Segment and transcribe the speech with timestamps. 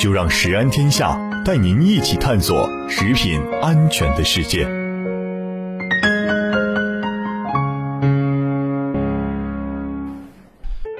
[0.00, 1.14] 就让食安天下
[1.44, 4.66] 带您一起探索食品安全的世界。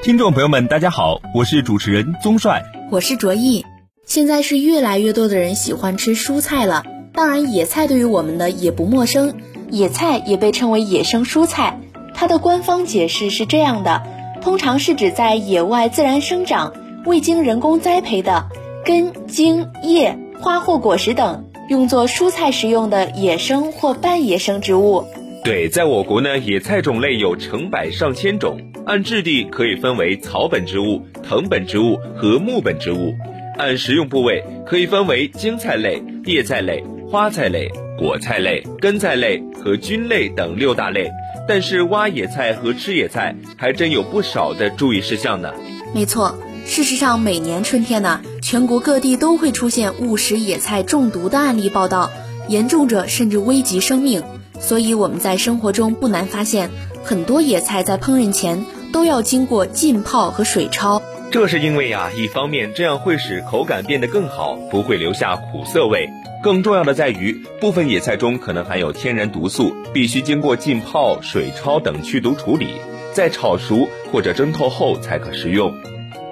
[0.02, 3.64] 听众朋友们，大家好，我是主持人宗帅，我是卓毅。
[4.04, 9.32] 现在是越来越多的人喜欢吃蔬菜了，当然野菜对于我们的也不陌生。
[9.70, 11.80] 野菜也被称为野生蔬菜，
[12.12, 14.02] 它的官方解释是这样的：
[14.42, 16.74] 通常是指在野外自然生长、
[17.06, 18.48] 未经人工栽培的
[18.84, 25.04] 根、茎、叶、花或果实等，用作蔬菜食用的野生或半野生植物。
[25.44, 33.14] 对，在我国呢，野菜种类有成百上千种，按质地可以分为草本植物、藤本植物和木本植物；
[33.58, 37.70] 按食用部位可以分为茎菜类、叶菜类、花菜类。
[37.98, 41.10] 果菜类、根菜类和菌类等六大类，
[41.46, 45.52] 但是挖野菜和吃野菜还真有不少的注意事项呢。
[45.94, 46.34] 没错，
[46.70, 52.08] 事实上每年春天呢，全国各地都会出现误食野菜中毒的案例报道，
[52.46, 54.22] 严重者甚至危及生命。
[54.60, 56.70] 所以我们在生活中不难发现，
[57.02, 61.02] 很多野菜在烹饪前都要经过浸泡和水焯。
[61.32, 66.08] 这是因为呀，一方面这样会使口感变得更好，不会留下苦涩味。
[66.40, 72.68] 更重要的在于，部分野菜中可能含有天然毒素，必须经过浸泡、水焯等去毒处理，
[73.12, 75.74] 在炒熟或者蒸透后才可食用。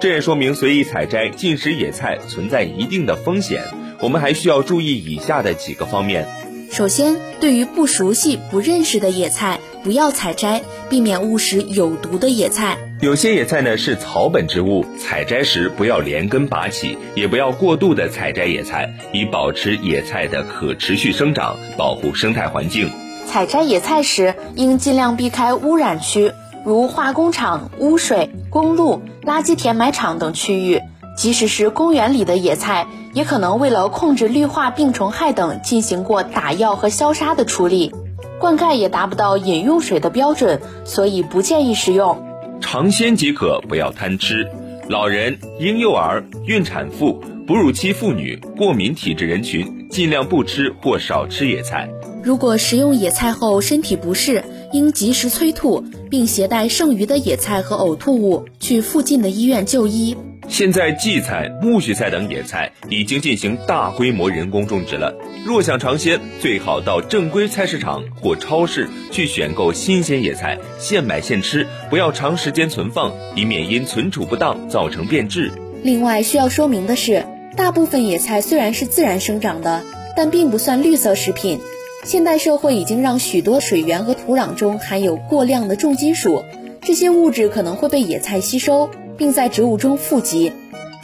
[0.00, 3.64] 这也说明随意采摘、进食野菜存在一定的风险。
[4.00, 6.24] 我们还需要注意以下的几个方面。
[6.70, 12.78] 首先，对于不熟悉、不认识的野菜，不要采摘，避免误食有毒的野菜。
[13.00, 22.88] 有些野菜呢是草本植物，采摘时不要连根拔起，也不要过度的采摘野菜，以保持野菜的可持续生长，保护生态环境。
[23.26, 26.32] 采摘野菜时应尽量避开污染区，
[26.64, 30.80] 如化工厂、污水、公路、垃圾填埋场等区域。
[31.16, 37.92] 即使是公园里的野菜，也可能为了控制绿化、病虫害等进行过打药和消杀的处理，
[38.38, 42.22] 灌溉也达不到饮用水的标准，所以不建议食用。
[42.60, 44.48] 尝鲜即可，不要贪吃。
[44.88, 51.88] 老人、婴幼儿、孕产妇、哺乳期妇女、过敏体质人群尽量不吃或少吃野菜。
[52.22, 60.16] 如果食用野菜后身体不适，应及时催吐，并携带剩余的野菜和呕吐物去附近的医院就医。
[60.48, 65.14] 现在荠菜、苜蓿菜等野菜已经进行大规模人工种植了。
[65.44, 75.52] 若想尝鲜，最好到正规菜市场或超市去选购新鲜野菜，现买现吃，不要长时间存放，以免因存储不当造成变质。
[75.82, 79.84] 另外需要说明的是，大部分野菜虽然是自然生长的，
[80.16, 81.60] 但并不算绿色食品。
[82.04, 86.44] 现代社会已经让许多水源和土壤中含有过量的重金属，
[86.80, 88.90] 这些物质可能会被野菜吸收。
[89.18, 90.52] 并在植物中富集，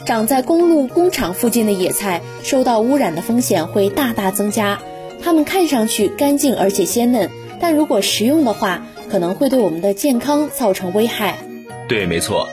[0.05, 4.79] 长在公路、工厂附近的野菜受到污染的风险会大大增加。
[5.21, 7.29] 它们看上去干净而且鲜嫩，
[7.59, 11.37] 但如果食用的话，可能会对我们的健康造成危害。
[11.89, 12.47] 对，没错，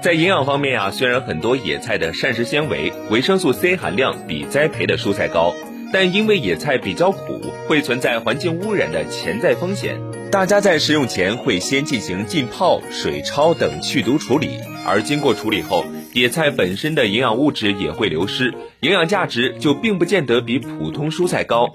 [0.00, 5.52] 在营养方面啊，虽然很多野菜的膳食纤维、维生素 C 含量比栽培的蔬菜高，
[5.92, 9.98] 但因为野菜比较苦，会存在环境污染的潜在风险。
[10.30, 14.50] 大家在食用前会先进行浸泡、水焯等去毒处理。
[14.86, 21.68] 而经过处理后，野菜本身的营养物质也会流失，营养价值就并不见得比普通蔬菜高。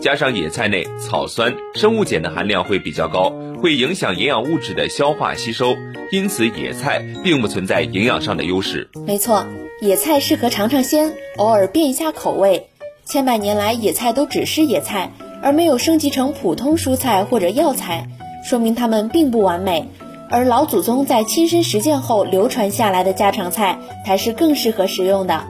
[0.00, 5.76] 加上野菜内草酸、生物碱的含量会比较高，会影响营养物质的消化吸收，
[6.10, 8.88] 因此野菜并不存在营养上的优势。
[9.06, 9.46] 没错，
[9.82, 12.69] 野菜适合尝尝鲜，偶尔变一下口味。
[13.10, 15.10] 千百年来，野菜都只是野菜，
[15.42, 18.06] 而没有升级成普通蔬菜或者药材，
[18.44, 19.88] 说明它们并不完美。
[20.30, 23.76] 而老祖宗在亲身实践后流传下来的家常菜，
[24.06, 25.42] 才是更适合食用的。